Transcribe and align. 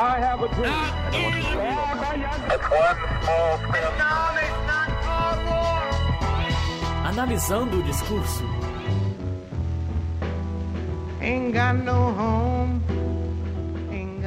I 0.00 0.20
have 0.20 0.44
a 0.44 0.48
dream. 0.54 0.72
Analisando 7.04 7.80
o 7.80 7.82
discurso. 7.82 8.44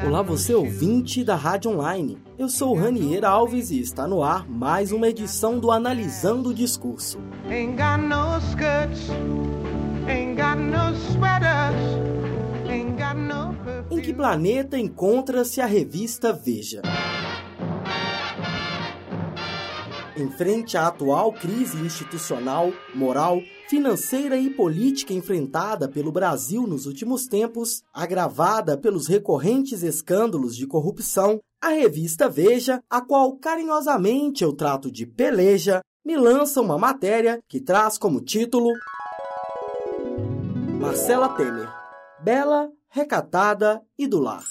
Olá, 0.05 0.21
você 0.21 0.53
ouvinte 0.53 1.23
da 1.23 1.35
Rádio 1.37 1.71
Online. 1.71 2.17
Eu 2.37 2.49
sou 2.49 2.75
Ranier 2.75 3.23
Alves 3.23 3.71
e 3.71 3.79
está 3.79 4.05
no 4.05 4.21
ar 4.21 4.45
mais 4.49 4.91
uma 4.91 5.07
edição 5.07 5.57
do 5.57 5.71
Analisando 5.71 6.49
o 6.49 6.53
Discurso. 6.53 7.17
Em 13.91 13.99
que 13.99 14.13
planeta 14.13 14.79
encontra-se 14.79 15.59
a 15.59 15.65
revista 15.65 16.31
Veja? 16.31 16.81
Em 20.15 20.31
frente 20.31 20.77
à 20.77 20.87
atual 20.87 21.33
crise 21.33 21.77
institucional, 21.77 22.71
moral, 22.95 23.41
financeira 23.69 24.37
e 24.37 24.49
política 24.49 25.13
enfrentada 25.13 25.89
pelo 25.89 26.09
Brasil 26.09 26.65
nos 26.65 26.85
últimos 26.85 27.27
tempos, 27.27 27.83
agravada 27.93 28.77
pelos 28.77 29.07
recorrentes 29.07 29.83
escândalos 29.83 30.55
de 30.55 30.65
corrupção, 30.65 31.41
a 31.61 31.69
revista 31.69 32.29
Veja, 32.29 32.81
a 32.89 33.01
qual 33.01 33.35
carinhosamente 33.35 34.41
eu 34.41 34.53
trato 34.53 34.89
de 34.89 35.05
peleja, 35.05 35.81
me 36.05 36.15
lança 36.15 36.61
uma 36.61 36.77
matéria 36.77 37.41
que 37.45 37.59
traz 37.59 37.97
como 37.97 38.21
título 38.21 38.69
Marcela 40.79 41.27
Temer, 41.27 41.69
bela, 42.23 42.71
recatada 42.91 43.81
e 43.97 44.05
do 44.05 44.19
lar 44.19 44.43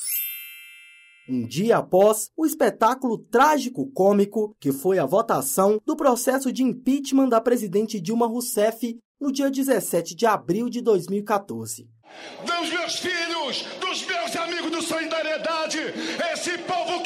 um 1.31 1.47
dia 1.47 1.77
após 1.77 2.31
o 2.37 2.45
espetáculo 2.45 3.17
trágico-cômico 3.17 4.57
que 4.59 4.73
foi 4.73 4.99
a 4.99 5.07
votação 5.07 5.81
do 5.87 5.95
processo 5.95 6.53
de 6.53 6.65
impeachment 6.65 7.29
da 7.29 7.41
presidente 7.41 8.01
Dilma 8.01 8.27
Rousseff 8.27 8.99
no 9.21 9.31
dia 9.31 9.51
17 9.51 10.15
de 10.15 10.27
abril 10.27 10.69
de 10.69 10.81
2014. 10.81 11.89
Dos 12.45 12.71
meus 12.71 12.99
filhos, 12.99 13.65
dos 13.81 14.05
meus 14.07 14.37
amigos 14.37 14.71
do 14.71 14.83
Solidariedade, 14.83 15.79
esse 16.33 16.59
povo 16.59 17.00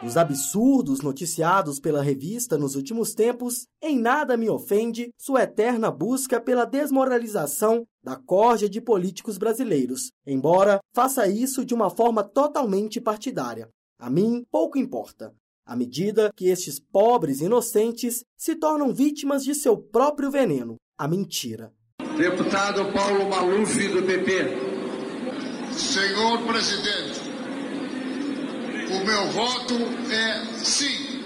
Os 0.00 0.16
absurdos 0.16 1.00
noticiados 1.00 1.80
pela 1.80 2.00
revista 2.00 2.56
nos 2.56 2.76
últimos 2.76 3.14
tempos, 3.14 3.66
em 3.82 3.98
nada 3.98 4.36
me 4.36 4.48
ofende 4.48 5.10
sua 5.18 5.42
eterna 5.42 5.90
busca 5.90 6.40
pela 6.40 6.64
desmoralização 6.64 7.84
da 8.00 8.14
corja 8.14 8.68
de 8.68 8.80
políticos 8.80 9.36
brasileiros, 9.36 10.12
embora 10.24 10.78
faça 10.94 11.26
isso 11.26 11.64
de 11.64 11.74
uma 11.74 11.90
forma 11.90 12.22
totalmente 12.22 13.00
partidária. 13.00 13.68
A 13.98 14.08
mim 14.08 14.44
pouco 14.52 14.78
importa. 14.78 15.34
À 15.66 15.74
medida 15.74 16.30
que 16.36 16.46
estes 16.46 16.78
pobres 16.78 17.40
inocentes 17.40 18.22
se 18.36 18.54
tornam 18.54 18.94
vítimas 18.94 19.42
de 19.42 19.52
seu 19.52 19.76
próprio 19.76 20.30
veneno, 20.30 20.76
a 20.96 21.08
mentira. 21.08 21.72
Deputado 22.16 22.92
Paulo 22.92 23.28
Maluf, 23.28 23.88
do 23.88 24.02
PP. 24.04 24.78
Senhor 25.72 26.42
presidente, 26.46 27.07
o 28.90 29.04
meu 29.04 29.26
voto 29.32 29.74
é 30.10 30.64
sim. 30.64 31.18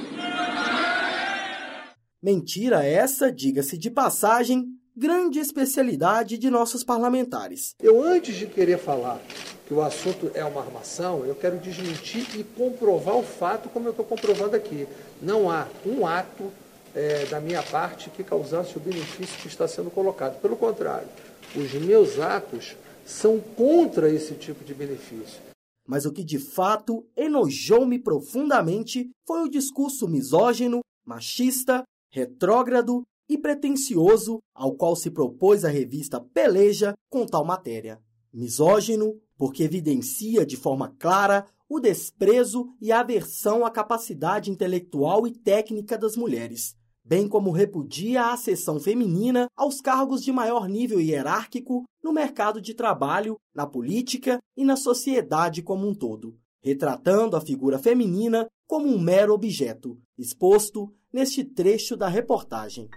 Mentira 2.21 2.85
essa, 2.85 3.31
diga-se 3.31 3.79
de 3.79 3.91
passagem, 3.91 4.67
grande 4.97 5.39
especialidade 5.39 6.39
de 6.39 6.51
nossos 6.51 6.85
parlamentares. 6.85 7.75
Eu, 7.81 8.03
antes 8.03 8.37
de 8.37 8.47
querer 8.47 8.79
falar 8.79 9.21
que 9.67 9.75
o 9.75 9.81
assunto 9.81 10.31
é 10.35 10.45
uma 10.45 10.61
armação, 10.61 11.25
eu 11.25 11.35
quero 11.35 11.59
desmentir 11.59 12.27
e 12.39 12.45
comprovar 12.45 13.17
o 13.17 13.23
fato 13.23 13.69
como 13.69 13.87
eu 13.87 13.91
estou 13.91 14.05
comprovando 14.05 14.57
aqui. 14.57 14.87
Não 15.21 15.51
há 15.51 15.67
um 15.87 16.07
ato 16.07 16.53
é, 16.95 17.27
da 17.27 17.41
minha 17.41 17.63
parte 17.63 18.11
que 18.11 18.23
causasse 18.23 18.77
o 18.77 18.81
benefício 18.81 19.39
que 19.41 19.49
está 19.49 19.67
sendo 19.67 19.91
colocado. 19.91 20.41
Pelo 20.41 20.57
contrário, 20.57 21.09
os 21.57 21.73
meus 21.75 22.19
atos 22.19 22.77
são 23.07 23.41
contra 23.41 24.09
esse 24.09 24.35
tipo 24.35 24.65
de 24.65 24.75
benefício. 24.75 25.52
Mas 25.87 26.07
o 26.07 26.13
que 26.13 26.25
de 26.25 26.39
fato 26.39 27.07
enojou-me 27.17 27.99
profundamente 27.99 29.11
foi 29.27 29.43
o 29.43 29.49
discurso 29.49 30.09
misógino, 30.09 30.81
machista, 31.05 31.83
retrógrado 32.11 33.03
e 33.29 33.39
pretensioso 33.39 34.39
ao 34.55 34.75
qual 34.75 34.95
se 34.95 35.11
propôs 35.11 35.65
a 35.65 35.69
revista 35.69 36.21
Peleja 36.21 36.95
com 37.11 37.27
tal 37.27 37.45
matéria. 37.45 38.01
Misógino, 38.33 39.21
porque 39.37 39.65
evidencia 39.65 40.47
de 40.47 40.57
forma 40.57 40.95
clara 40.99 41.47
o 41.69 41.81
desprezo 41.81 42.69
e 42.81 42.93
aversão 42.93 43.65
à 43.65 43.71
capacidade 43.71 44.51
intelectual 44.51 45.27
e 45.27 45.33
técnica 45.33 45.97
das 45.97 46.17
mulheres, 46.17 46.77
bem 47.05 47.29
como 47.29 47.51
repudia 47.51 48.23
a 48.23 48.33
acessão 48.33 48.79
feminina 48.79 49.47
aos 49.57 49.81
cargos 49.81 50.23
de 50.23 50.33
maior 50.33 50.69
nível 50.69 51.01
hierárquico 51.01 51.85
no 52.03 52.13
mercado 52.13 52.61
de 52.61 52.75
trabalho, 52.75 53.37
na 53.55 53.67
política 53.67 54.39
e 54.57 54.65
na 54.65 54.77
sociedade 54.77 55.63
como 55.63 55.87
um 55.87 55.95
todo, 55.95 56.37
retratando 56.63 57.37
a 57.37 57.41
figura 57.41 57.79
feminina 57.79 58.47
como 58.67 58.87
um 58.87 58.99
mero 58.99 59.35
objeto, 59.35 59.99
exposto 60.17 60.93
neste 61.13 61.45
trecho 61.45 61.97
da 61.97 62.09
reportagem. 62.09 62.89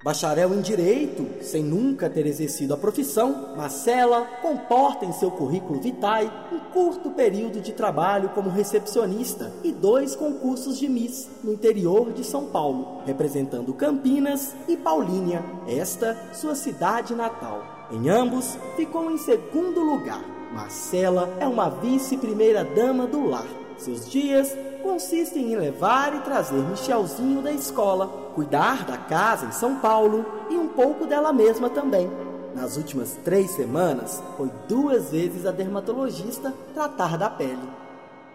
Bacharel 0.00 0.54
em 0.54 0.60
Direito, 0.60 1.26
sem 1.42 1.64
nunca 1.64 2.08
ter 2.08 2.24
exercido 2.24 2.72
a 2.72 2.76
profissão, 2.76 3.56
Marcela 3.56 4.24
comporta 4.40 5.04
em 5.04 5.12
seu 5.12 5.28
currículo 5.28 5.80
vitae 5.80 6.30
um 6.52 6.60
curto 6.72 7.10
período 7.10 7.60
de 7.60 7.72
trabalho 7.72 8.28
como 8.28 8.48
recepcionista 8.48 9.52
e 9.64 9.72
dois 9.72 10.14
concursos 10.14 10.78
de 10.78 10.88
Miss 10.88 11.28
no 11.42 11.52
interior 11.52 12.12
de 12.12 12.22
São 12.22 12.46
Paulo, 12.46 13.02
representando 13.06 13.74
Campinas 13.74 14.54
e 14.68 14.76
Paulínia, 14.76 15.44
esta 15.66 16.16
sua 16.32 16.54
cidade 16.54 17.12
natal. 17.12 17.88
Em 17.90 18.08
ambos, 18.08 18.56
ficou 18.76 19.10
em 19.10 19.18
segundo 19.18 19.80
lugar. 19.80 20.22
Marcela 20.52 21.28
é 21.40 21.46
uma 21.46 21.68
vice-primeira-dama 21.68 23.06
do 23.08 23.26
lar. 23.26 23.46
Seus 23.76 24.08
dias 24.08 24.56
consistem 24.82 25.52
em 25.52 25.56
levar 25.56 26.14
e 26.14 26.20
trazer 26.20 26.56
Michelzinho 26.56 27.42
da 27.42 27.52
escola, 27.52 28.32
cuidar 28.34 28.84
da 28.84 28.96
casa 28.96 29.46
em 29.46 29.52
São 29.52 29.78
Paulo 29.80 30.24
e 30.50 30.56
um 30.56 30.68
pouco 30.68 31.06
dela 31.06 31.32
mesma 31.32 31.68
também. 31.68 32.08
Nas 32.54 32.76
últimas 32.76 33.16
três 33.24 33.50
semanas, 33.50 34.22
foi 34.36 34.50
duas 34.68 35.10
vezes 35.10 35.46
a 35.46 35.52
dermatologista 35.52 36.52
tratar 36.74 37.16
da 37.16 37.30
pele. 37.30 37.68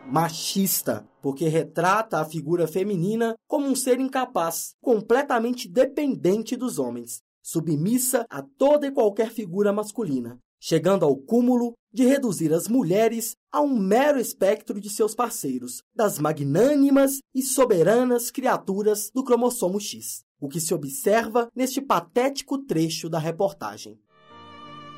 Machista, 0.05 1.07
porque 1.21 1.47
retrata 1.47 2.19
a 2.19 2.25
figura 2.25 2.67
feminina 2.67 3.35
como 3.47 3.67
um 3.67 3.75
ser 3.75 3.99
incapaz, 3.99 4.75
completamente 4.81 5.67
dependente 5.67 6.55
dos 6.55 6.77
homens, 6.77 7.21
submissa 7.41 8.25
a 8.29 8.41
toda 8.41 8.87
e 8.87 8.91
qualquer 8.91 9.29
figura 9.29 9.71
masculina, 9.71 10.37
chegando 10.65 11.03
ao 11.03 11.17
cúmulo 11.17 11.73
de 11.93 12.05
reduzir 12.05 12.53
as 12.53 12.69
mulheres 12.69 13.35
a 13.51 13.59
um 13.59 13.77
mero 13.77 14.17
espectro 14.17 14.79
de 14.79 14.89
seus 14.89 15.13
parceiros, 15.13 15.83
das 15.93 16.17
magnânimas 16.17 17.19
e 17.35 17.41
soberanas 17.41 18.31
criaturas 18.31 19.11
do 19.13 19.25
cromossomo 19.25 19.77
X, 19.77 20.23
o 20.39 20.47
que 20.47 20.61
se 20.61 20.73
observa 20.73 21.49
neste 21.53 21.81
patético 21.81 22.57
trecho 22.59 23.09
da 23.09 23.19
reportagem. 23.19 23.99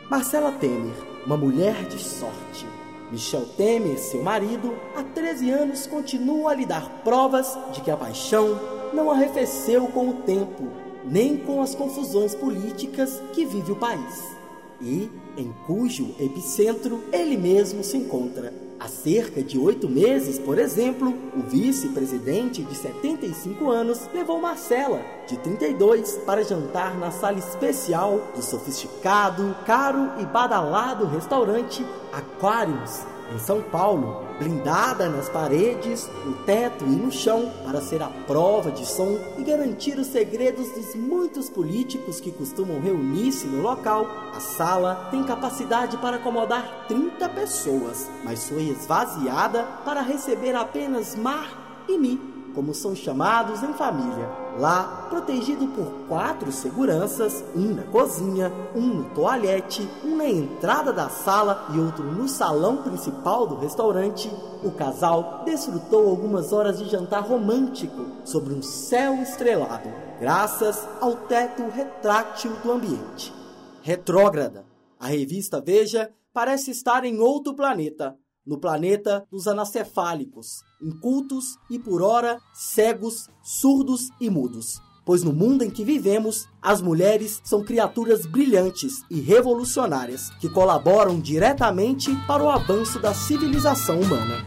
Marcela 0.08 0.52
Temer, 0.52 0.94
uma 1.26 1.36
mulher 1.36 1.88
de 1.88 1.97
sorte. 1.97 2.68
Michel 3.12 3.47
Temer, 3.58 3.97
seu 3.97 4.22
marido, 4.22 4.72
há 4.96 5.03
13 5.03 5.50
anos 5.50 5.88
continua 5.88 6.52
a 6.52 6.56
lhe 6.56 6.68
dar 6.68 7.02
provas 7.03 7.58
de 7.74 7.82
que 7.82 7.90
a 7.90 7.97
paixão 7.97 8.59
não 8.94 9.09
arrefeceu 9.09 9.88
com 9.88 10.09
o 10.09 10.22
tempo, 10.22 10.72
nem 11.03 11.35
com 11.35 11.59
as 11.59 11.73
confusões 11.73 12.35
políticas 12.35 13.20
que 13.34 13.44
vive 13.47 13.72
o 13.72 13.76
país. 13.76 14.45
E, 14.82 15.10
em 15.38 15.54
cujo 15.66 16.16
epicentro 16.20 17.04
ele 17.12 17.38
mesmo 17.38 17.84
se 17.84 17.98
encontra. 17.98 18.54
Há 18.78 18.88
cerca 18.90 19.42
de 19.42 19.58
oito 19.58 19.88
meses, 19.88 20.38
por 20.38 20.60
exemplo, 20.60 21.14
o 21.36 21.42
vice-presidente 21.42 22.62
de 22.62 22.76
75 22.76 23.70
anos 23.72 24.02
levou 24.14 24.40
Marcela, 24.40 25.02
de 25.28 25.38
32, 25.38 26.20
para 26.26 26.44
jantar 26.44 26.98
na 27.00 27.10
sala 27.10 27.40
especial 27.40 28.22
do 28.36 28.42
sofisticado, 28.42 29.56
caro 29.66 30.12
e 30.20 30.26
badalado 30.26 31.08
restaurante 31.08 31.86
Aquarius, 32.12 33.06
em 33.34 33.40
São 33.40 33.62
Paulo, 33.62 34.24
blindada 34.38 35.10
nas 35.10 35.30
paredes, 35.30 36.10
no 36.26 36.34
teto 36.44 36.86
e 36.86 36.90
no 36.90 37.12
chão, 37.12 37.52
para 37.64 37.82
ser 37.82 38.02
a 38.02 38.08
prova 38.08 38.72
de 38.72 38.86
som 38.86 39.18
e 39.38 39.44
garantir 39.44 39.98
os 39.98 40.08
segredos 40.08 40.72
dos 40.72 40.96
muitos 40.96 41.50
políticos 41.50 42.20
que 42.20 42.32
costumam 42.32 42.80
reunir-se 42.80 43.48
no 43.48 43.62
local. 43.62 44.08
A 44.34 44.40
sala 44.40 45.08
tem 45.12 45.24
capacidade 45.24 45.98
para 45.98 46.18
acomodar 46.18 46.86
30 46.88 47.30
pessoas, 47.30 48.10
mas 48.24 48.50
foi 48.50 48.64
esvaziada 48.64 49.64
para 49.84 50.02
receber 50.02 50.56
apenas 50.56 51.16
Mar 51.16 51.84
e 51.88 51.98
Mi, 51.98 52.34
como 52.55 52.73
são 52.73 52.96
chamados 52.96 53.61
em 53.61 53.73
família. 53.73 54.28
Lá, 54.57 55.07
protegido 55.09 55.67
por 55.67 55.85
quatro 56.07 56.52
seguranças, 56.52 57.43
um 57.53 57.75
na 57.75 57.84
cozinha, 57.84 58.52
um 58.73 58.81
no 58.81 59.03
toalete, 59.09 59.87
um 60.03 60.16
na 60.16 60.25
entrada 60.25 60.93
da 60.93 61.09
sala 61.09 61.67
e 61.73 61.79
outro 61.79 62.03
no 62.05 62.28
salão 62.29 62.78
principal 62.78 63.46
do 63.46 63.57
restaurante, 63.57 64.31
o 64.63 64.72
casal 64.72 65.43
desfrutou 65.46 66.09
algumas 66.09 66.53
horas 66.53 66.79
de 66.79 66.90
jantar 66.90 67.22
romântico 67.22 68.05
sobre 68.23 68.53
um 68.53 68.61
céu 68.61 69.16
estrelado, 69.16 69.90
graças 70.19 70.87
ao 71.02 71.16
teto 71.16 71.63
retrátil 71.69 72.53
do 72.63 72.72
ambiente. 72.72 73.34
Retrógrada. 73.81 74.66
A 74.97 75.07
revista 75.07 75.61
Veja 75.61 76.09
parece 76.34 76.72
estar 76.72 77.03
em 77.03 77.19
outro 77.19 77.53
planeta, 77.53 78.17
no 78.46 78.58
planeta 78.58 79.26
dos 79.32 79.47
anacefálicos, 79.47 80.64
incultos 80.82 81.58
e 81.70 81.80
por 81.80 82.02
ora 82.02 82.40
cegos, 82.53 83.30
surdos 83.44 84.09
e 84.20 84.30
mudos. 84.30 84.80
Pois 85.06 85.24
no 85.24 85.32
mundo 85.32 85.64
em 85.64 85.70
que 85.70 85.86
vivemos, 85.86 86.47
as 86.62 86.82
mulheres 86.82 87.40
são 87.44 87.64
criaturas 87.64 88.26
brilhantes 88.26 89.03
e 89.09 89.22
revolucionárias 89.22 90.32
que 90.40 90.50
colaboram 90.50 91.20
diretamente 91.20 92.09
para 92.26 92.44
o 92.44 92.50
avanço 92.50 93.00
da 93.00 93.14
civilização 93.14 94.02
humana. 94.02 94.44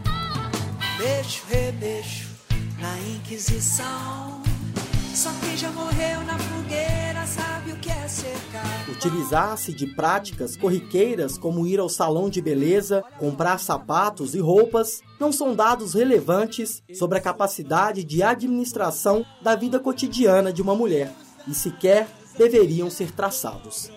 Beijo, 0.97 1.43
rebeixo 1.47 2.27
na 2.79 2.99
Inquisição. 3.15 4.41
Só 5.13 5.31
quem 5.41 5.55
já 5.55 5.71
morreu 5.71 6.21
na 6.25 6.37
fogueira 6.37 7.08
é. 7.37 8.91
Utilizar-se 8.91 9.73
de 9.73 9.87
práticas 9.87 10.57
corriqueiras 10.57 11.37
como 11.37 11.65
ir 11.67 11.79
ao 11.79 11.87
salão 11.87 12.29
de 12.29 12.41
beleza, 12.41 13.03
comprar 13.17 13.59
sapatos 13.59 14.33
e 14.33 14.39
roupas, 14.39 15.01
não 15.19 15.31
são 15.31 15.55
dados 15.55 15.93
relevantes 15.93 16.81
sobre 16.93 17.17
a 17.17 17.21
capacidade 17.21 18.03
de 18.03 18.23
administração 18.23 19.25
da 19.41 19.55
vida 19.55 19.79
cotidiana 19.79 20.51
de 20.51 20.61
uma 20.61 20.75
mulher 20.75 21.13
e 21.47 21.53
sequer 21.53 22.07
deveriam 22.37 22.89
ser 22.89 23.11
traçados. 23.11 23.91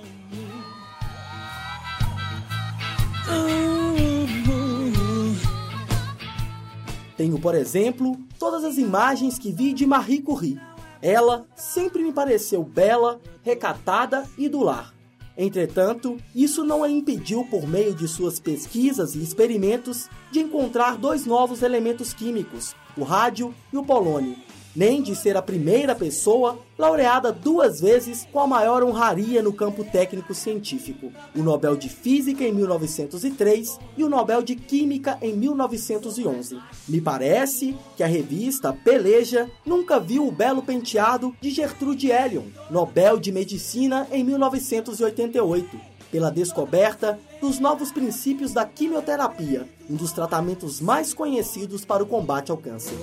Tenho, 7.16 7.38
por 7.38 7.54
exemplo, 7.54 8.18
todas 8.38 8.64
as 8.64 8.78
imagens 8.78 9.38
que 9.38 9.52
vi 9.52 9.72
de 9.72 9.86
Marie 9.86 10.20
Curie 10.20 10.58
ela 11.02 11.46
sempre 11.56 12.02
me 12.02 12.12
pareceu 12.12 12.62
bela, 12.62 13.20
recatada 13.42 14.24
e 14.38 14.48
do 14.48 14.60
lar. 14.60 14.94
Entretanto, 15.36 16.18
isso 16.34 16.62
não 16.62 16.84
a 16.84 16.90
impediu, 16.90 17.44
por 17.46 17.66
meio 17.66 17.94
de 17.94 18.06
suas 18.06 18.38
pesquisas 18.38 19.14
e 19.14 19.22
experimentos, 19.22 20.08
de 20.30 20.40
encontrar 20.40 20.96
dois 20.96 21.26
novos 21.26 21.62
elementos 21.62 22.14
químicos, 22.14 22.76
o 22.96 23.02
rádio 23.02 23.52
e 23.72 23.76
o 23.76 23.84
polônio, 23.84 24.36
nem 24.74 25.02
de 25.02 25.14
ser 25.14 25.36
a 25.36 25.42
primeira 25.42 25.94
pessoa 25.94 26.58
laureada 26.78 27.30
duas 27.30 27.80
vezes 27.80 28.26
com 28.32 28.40
a 28.40 28.46
maior 28.46 28.82
honraria 28.82 29.42
no 29.42 29.52
campo 29.52 29.84
técnico 29.84 30.34
científico, 30.34 31.12
o 31.36 31.42
Nobel 31.42 31.76
de 31.76 31.88
Física 31.88 32.44
em 32.44 32.52
1903 32.52 33.78
e 33.96 34.02
o 34.02 34.08
Nobel 34.08 34.42
de 34.42 34.56
Química 34.56 35.18
em 35.20 35.34
1911. 35.34 36.58
Me 36.88 37.00
parece 37.00 37.76
que 37.96 38.02
a 38.02 38.06
revista 38.06 38.72
Peleja 38.72 39.50
nunca 39.64 40.00
viu 40.00 40.26
o 40.26 40.32
belo 40.32 40.62
penteado 40.62 41.34
de 41.40 41.50
Gertrude 41.50 42.10
Elion, 42.10 42.44
Nobel 42.70 43.18
de 43.18 43.30
Medicina 43.30 44.06
em 44.10 44.24
1988 44.24 45.92
pela 46.12 46.30
descoberta 46.30 47.18
dos 47.40 47.58
novos 47.58 47.90
princípios 47.90 48.52
da 48.52 48.66
quimioterapia, 48.66 49.66
um 49.88 49.96
dos 49.96 50.12
tratamentos 50.12 50.78
mais 50.78 51.14
conhecidos 51.14 51.86
para 51.86 52.02
o 52.02 52.06
combate 52.06 52.50
ao 52.50 52.58
câncer. 52.58 52.98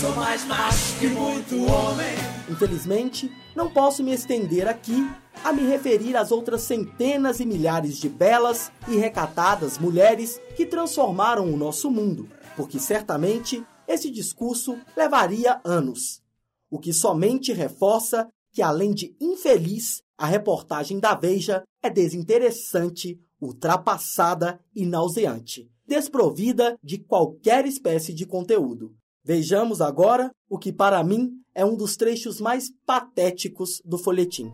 Sou 0.00 0.16
mais 0.16 0.46
macho 0.46 0.98
que 0.98 1.08
muito 1.08 1.56
homem. 1.56 2.16
Infelizmente, 2.48 3.30
não 3.54 3.70
posso 3.70 4.02
me 4.02 4.14
estender 4.14 4.66
aqui 4.66 5.06
a 5.44 5.52
me 5.52 5.66
referir 5.66 6.16
às 6.16 6.32
outras 6.32 6.62
centenas 6.62 7.38
e 7.38 7.44
milhares 7.44 7.98
de 7.98 8.08
belas 8.08 8.72
e 8.88 8.96
recatadas 8.96 9.76
mulheres 9.76 10.40
que 10.56 10.64
transformaram 10.64 11.52
o 11.52 11.56
nosso 11.56 11.90
mundo, 11.90 12.30
porque 12.56 12.78
certamente 12.78 13.62
esse 13.86 14.10
discurso 14.10 14.78
levaria 14.96 15.60
anos. 15.62 16.22
O 16.70 16.78
que 16.78 16.94
somente 16.94 17.52
reforça 17.52 18.26
que, 18.54 18.62
além 18.62 18.94
de 18.94 19.14
infeliz, 19.20 20.02
a 20.16 20.24
reportagem 20.24 20.98
da 20.98 21.14
Veja 21.14 21.62
é 21.82 21.90
desinteressante, 21.90 23.20
ultrapassada 23.38 24.60
e 24.74 24.86
nauseante, 24.86 25.70
desprovida 25.86 26.78
de 26.82 26.96
qualquer 26.96 27.66
espécie 27.66 28.14
de 28.14 28.24
conteúdo. 28.24 28.98
Vejamos 29.22 29.82
agora 29.82 30.30
o 30.48 30.58
que 30.58 30.72
para 30.72 31.04
mim 31.04 31.32
é 31.54 31.62
um 31.62 31.76
dos 31.76 31.94
trechos 31.94 32.40
mais 32.40 32.72
patéticos 32.86 33.82
do 33.84 33.98
folhetim. 33.98 34.50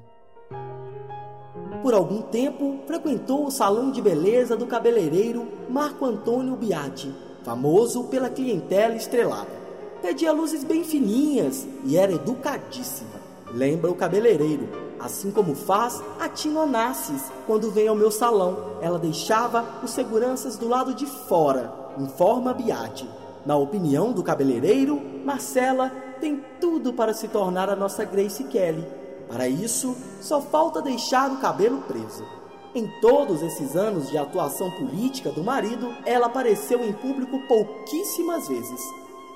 Por 1.82 1.94
algum 1.94 2.20
tempo, 2.20 2.80
frequentou 2.84 3.46
o 3.46 3.50
salão 3.50 3.92
de 3.92 4.02
beleza 4.02 4.56
do 4.56 4.66
cabeleireiro 4.66 5.46
Marco 5.70 6.04
Antônio 6.04 6.56
Biati, 6.56 7.14
famoso 7.44 8.04
pela 8.04 8.28
clientela 8.28 8.96
estrelada. 8.96 9.52
Pedia 10.02 10.32
luzes 10.32 10.64
bem 10.64 10.82
fininhas 10.82 11.64
e 11.84 11.96
era 11.96 12.12
educadíssima. 12.12 13.20
Lembra 13.54 13.88
o 13.88 13.94
cabeleireiro, 13.94 14.68
assim 14.98 15.30
como 15.30 15.54
faz 15.54 16.02
a 16.18 16.28
Tina 16.28 16.62
Onassis 16.62 17.30
quando 17.46 17.70
vem 17.70 17.86
ao 17.86 17.94
meu 17.94 18.10
salão. 18.10 18.78
Ela 18.82 18.98
deixava 18.98 19.64
os 19.84 19.92
seguranças 19.92 20.56
do 20.58 20.66
lado 20.66 20.92
de 20.92 21.06
fora, 21.06 21.72
informa 22.00 22.52
Biati 22.52 23.08
na 23.46 23.56
opinião 23.56 24.12
do 24.12 24.24
cabeleireiro, 24.24 25.00
Marcela 25.24 25.90
tem 26.20 26.44
tudo 26.60 26.92
para 26.92 27.14
se 27.14 27.28
tornar 27.28 27.70
a 27.70 27.76
nossa 27.76 28.04
Grace 28.04 28.42
Kelly. 28.44 28.84
Para 29.28 29.48
isso, 29.48 29.96
só 30.20 30.40
falta 30.40 30.82
deixar 30.82 31.30
o 31.30 31.36
cabelo 31.36 31.80
preso. 31.82 32.24
Em 32.74 32.88
todos 33.00 33.42
esses 33.42 33.76
anos 33.76 34.10
de 34.10 34.18
atuação 34.18 34.70
política 34.72 35.30
do 35.30 35.44
marido, 35.44 35.94
ela 36.04 36.26
apareceu 36.26 36.84
em 36.84 36.92
público 36.92 37.38
pouquíssimas 37.46 38.48
vezes. 38.48 38.80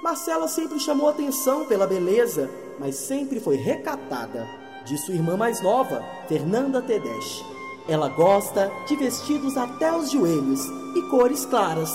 Marcela 0.03 0.49
sempre 0.49 0.81
chamou 0.81 1.09
atenção 1.09 1.65
pela 1.67 1.87
beleza, 1.87 2.51
mas 2.81 2.97
sempre 2.97 3.39
foi 3.39 3.57
recatada. 3.57 4.45
De 4.85 4.99
sua 4.99 5.15
irmã 5.15 5.37
mais 5.37 5.63
nova, 5.63 6.05
Fernanda 6.27 6.83
Tedeschi. 6.83 7.45
Ela 7.89 8.09
gosta 8.09 8.73
de 8.89 8.97
vestidos 8.97 9.57
até 9.57 9.93
os 9.93 10.11
joelhos 10.11 10.61
e 10.97 11.03
cores 11.11 11.45
claras, 11.47 11.91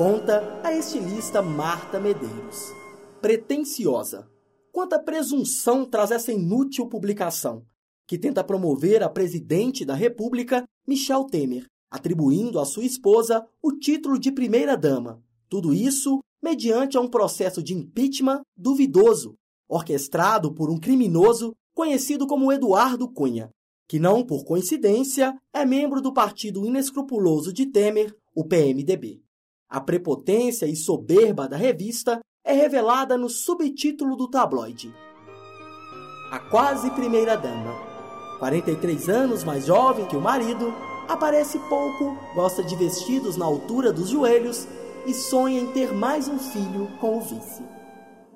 conta 0.00 0.58
a 0.64 0.72
estilista 0.72 1.42
Marta 1.42 2.00
Medeiros. 2.00 2.74
Pretensiosa. 3.20 4.26
Quanta 4.72 4.98
presunção 4.98 5.84
traz 5.84 6.10
essa 6.10 6.32
inútil 6.32 6.88
publicação, 6.88 7.66
que 8.06 8.18
tenta 8.18 8.42
promover 8.42 9.02
a 9.02 9.10
presidente 9.10 9.84
da 9.84 9.94
República, 9.94 10.64
Michel 10.88 11.24
Temer, 11.24 11.66
atribuindo 11.90 12.58
à 12.58 12.64
sua 12.64 12.86
esposa 12.86 13.46
o 13.62 13.72
título 13.72 14.18
de 14.18 14.32
primeira-dama. 14.32 15.22
Tudo 15.50 15.74
isso 15.74 16.20
mediante 16.42 16.96
um 16.96 17.06
processo 17.06 17.62
de 17.62 17.74
impeachment 17.74 18.40
duvidoso, 18.56 19.34
orquestrado 19.68 20.54
por 20.54 20.70
um 20.70 20.80
criminoso 20.80 21.54
conhecido 21.74 22.26
como 22.26 22.50
Eduardo 22.50 23.06
Cunha, 23.06 23.50
que 23.86 23.98
não 23.98 24.24
por 24.24 24.46
coincidência 24.46 25.36
é 25.52 25.66
membro 25.66 26.00
do 26.00 26.10
partido 26.10 26.64
inescrupuloso 26.64 27.52
de 27.52 27.66
Temer, 27.66 28.16
o 28.34 28.46
PMDB. 28.46 29.20
A 29.70 29.80
prepotência 29.80 30.66
e 30.66 30.74
soberba 30.74 31.48
da 31.48 31.56
revista 31.56 32.18
é 32.44 32.52
revelada 32.52 33.16
no 33.16 33.28
subtítulo 33.28 34.16
do 34.16 34.28
tabloide. 34.28 34.92
A 36.32 36.40
quase 36.40 36.90
primeira 36.90 37.36
dama, 37.36 37.76
43 38.40 39.08
anos 39.08 39.44
mais 39.44 39.66
jovem 39.66 40.06
que 40.06 40.16
o 40.16 40.20
marido, 40.20 40.74
aparece 41.06 41.56
pouco, 41.68 42.16
gosta 42.34 42.64
de 42.64 42.74
vestidos 42.74 43.36
na 43.36 43.44
altura 43.44 43.92
dos 43.92 44.08
joelhos 44.08 44.66
e 45.06 45.14
sonha 45.14 45.60
em 45.60 45.70
ter 45.70 45.94
mais 45.94 46.26
um 46.26 46.38
filho 46.38 46.88
com 47.00 47.18
o 47.18 47.20
vice. 47.20 47.62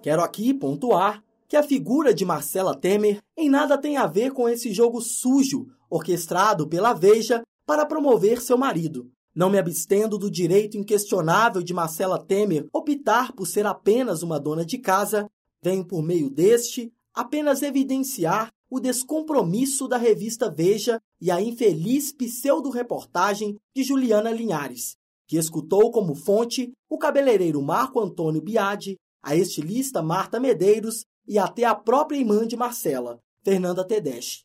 Quero 0.02 0.22
aqui 0.22 0.54
pontuar 0.54 1.20
que 1.48 1.56
a 1.56 1.64
figura 1.64 2.14
de 2.14 2.24
Marcela 2.24 2.76
Temer 2.76 3.18
em 3.36 3.50
nada 3.50 3.76
tem 3.76 3.96
a 3.96 4.06
ver 4.06 4.32
com 4.32 4.48
esse 4.48 4.72
jogo 4.72 5.00
sujo 5.00 5.66
orquestrado 5.90 6.68
pela 6.68 6.92
Veja 6.92 7.42
para 7.66 7.84
promover 7.84 8.40
seu 8.40 8.56
marido, 8.56 9.10
não 9.34 9.50
me 9.50 9.58
abstendo 9.58 10.16
do 10.16 10.30
direito 10.30 10.76
inquestionável 10.76 11.62
de 11.62 11.74
Marcela 11.74 12.22
Temer 12.24 12.66
optar 12.72 13.32
por 13.32 13.46
ser 13.46 13.66
apenas 13.66 14.22
uma 14.22 14.38
dona 14.38 14.64
de 14.64 14.78
casa, 14.78 15.28
venho 15.62 15.84
por 15.84 16.02
meio 16.02 16.30
deste 16.30 16.92
apenas 17.12 17.62
evidenciar 17.62 18.52
o 18.68 18.80
descompromisso 18.80 19.86
da 19.86 19.96
revista 19.96 20.50
Veja 20.50 21.00
e 21.20 21.30
a 21.30 21.40
infeliz 21.40 22.12
pseudo-reportagem 22.12 23.56
de 23.74 23.84
Juliana 23.84 24.32
Linhares, 24.32 24.96
que 25.28 25.36
escutou 25.36 25.92
como 25.92 26.14
fonte 26.14 26.72
o 26.88 26.98
cabeleireiro 26.98 27.62
Marco 27.62 28.00
Antônio 28.00 28.42
Biadi, 28.42 28.96
a 29.22 29.36
estilista 29.36 30.02
Marta 30.02 30.40
Medeiros 30.40 31.04
e 31.26 31.38
até 31.38 31.64
a 31.64 31.74
própria 31.74 32.18
irmã 32.18 32.46
de 32.46 32.56
Marcela, 32.56 33.20
Fernanda 33.42 33.86
Tedeschi, 33.86 34.42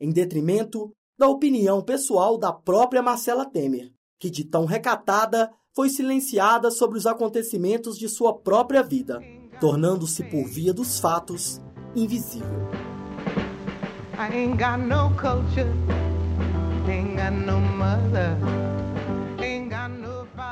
em 0.00 0.12
detrimento 0.12 0.92
da 1.18 1.28
opinião 1.28 1.82
pessoal 1.82 2.38
da 2.38 2.52
própria 2.52 3.02
Marcela 3.02 3.44
Temer, 3.44 3.92
que 4.22 4.30
de 4.30 4.44
tão 4.44 4.64
recatada 4.64 5.50
foi 5.74 5.88
silenciada 5.88 6.70
sobre 6.70 6.96
os 6.96 7.08
acontecimentos 7.08 7.98
de 7.98 8.08
sua 8.08 8.32
própria 8.32 8.80
vida. 8.80 9.20
tornando-se 9.60 10.24
por 10.24 10.44
via 10.44 10.72
dos 10.72 10.98
fatos 10.98 11.60
invisível. 11.94 12.68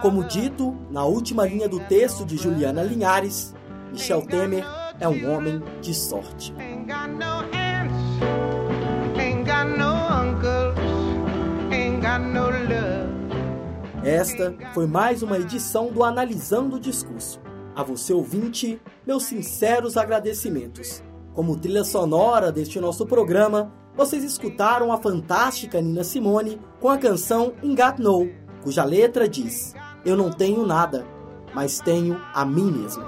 Como 0.02 0.24
dito 0.24 0.76
na 0.90 1.04
última 1.04 1.44
linha 1.44 1.68
do 1.68 1.80
texto 1.80 2.24
de 2.24 2.36
Juliana 2.36 2.82
Linhares, 2.82 3.54
Michel 3.92 4.22
Temer 4.22 4.64
é 4.98 5.08
um 5.08 5.32
homem 5.32 5.60
de 5.80 5.92
sorte. 5.92 6.54
Esta 14.04 14.54
foi 14.72 14.86
mais 14.86 15.22
uma 15.22 15.38
edição 15.38 15.92
do 15.92 16.02
Analisando 16.02 16.76
o 16.76 16.80
Discurso. 16.80 17.38
A 17.76 17.82
você 17.82 18.14
ouvinte, 18.14 18.80
meus 19.06 19.24
sinceros 19.24 19.98
agradecimentos. 19.98 21.02
Como 21.34 21.58
trilha 21.58 21.84
sonora 21.84 22.50
deste 22.50 22.80
nosso 22.80 23.04
programa, 23.04 23.70
vocês 23.94 24.24
escutaram 24.24 24.90
a 24.90 24.96
fantástica 24.96 25.82
Nina 25.82 26.02
Simone 26.02 26.58
com 26.80 26.88
a 26.88 26.96
canção 26.96 27.52
Ingat 27.62 28.00
No, 28.00 28.26
cuja 28.62 28.84
letra 28.84 29.28
diz: 29.28 29.74
Eu 30.02 30.16
não 30.16 30.30
tenho 30.30 30.66
nada, 30.66 31.06
mas 31.54 31.78
tenho 31.78 32.18
a 32.32 32.42
mim 32.42 32.72
mesmo. 32.72 33.04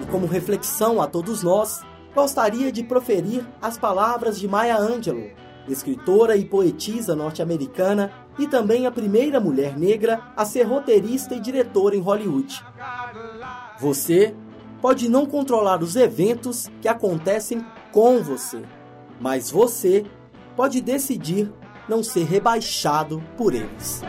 E 0.00 0.06
como 0.06 0.26
reflexão 0.26 1.02
a 1.02 1.06
todos 1.06 1.42
nós, 1.42 1.82
gostaria 2.14 2.70
de 2.70 2.82
proferir 2.82 3.44
as 3.60 3.78
palavras 3.78 4.38
de 4.38 4.46
Maya 4.46 4.76
Angelou, 4.76 5.30
escritora 5.68 6.36
e 6.36 6.44
poetisa 6.44 7.14
norte-americana 7.16 8.12
e 8.38 8.46
também 8.46 8.86
a 8.86 8.90
primeira 8.90 9.40
mulher 9.40 9.76
negra 9.78 10.20
a 10.36 10.44
ser 10.44 10.62
roteirista 10.64 11.34
e 11.34 11.40
diretora 11.40 11.96
em 11.96 12.00
Hollywood. 12.00 12.64
Você 13.78 14.34
pode 14.80 15.08
não 15.08 15.26
controlar 15.26 15.82
os 15.82 15.96
eventos 15.96 16.70
que 16.80 16.88
acontecem 16.88 17.64
com 17.92 18.22
você, 18.22 18.62
mas 19.20 19.50
você 19.50 20.04
pode 20.56 20.80
decidir 20.80 21.52
não 21.88 22.02
ser 22.02 22.24
rebaixado 22.24 23.22
por 23.36 23.54
eles. 23.54 24.02